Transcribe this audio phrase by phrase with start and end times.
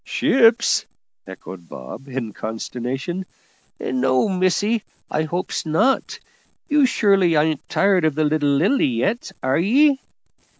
[0.03, 0.87] "Ships!"
[1.27, 3.23] echoed Bob, in consternation;
[3.79, 4.81] "no, missie,
[5.11, 6.17] I hopes not.
[6.67, 9.99] You surely ain't tired of the little Lily yet, are ye?"